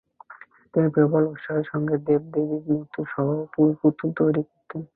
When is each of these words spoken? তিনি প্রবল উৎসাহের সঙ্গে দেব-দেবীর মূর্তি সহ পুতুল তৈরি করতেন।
তিনি 0.73 0.87
প্রবল 0.95 1.23
উৎসাহের 1.27 1.65
সঙ্গে 1.71 1.95
দেব-দেবীর 2.07 2.63
মূর্তি 2.69 3.01
সহ 3.07 3.27
পুতুল 3.75 4.09
তৈরি 4.19 4.41
করতেন। 4.49 4.81